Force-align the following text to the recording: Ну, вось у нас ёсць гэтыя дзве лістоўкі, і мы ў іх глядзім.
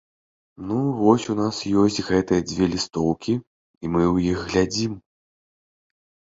Ну, 0.69 0.77
вось 1.01 1.25
у 1.33 1.35
нас 1.41 1.59
ёсць 1.81 1.99
гэтыя 2.09 2.41
дзве 2.53 2.65
лістоўкі, 2.73 3.33
і 3.39 3.85
мы 3.95 4.03
ў 4.13 4.35
іх 4.35 4.45
глядзім. 4.51 5.01